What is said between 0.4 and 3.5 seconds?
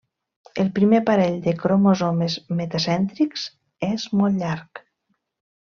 El primer parell de cromosomes metacèntrics